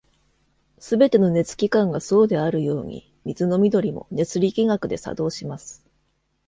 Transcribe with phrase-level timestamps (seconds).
[0.79, 5.85] 全ての熱機関がそうであるように、水飲み鳥も熱力学で作動します。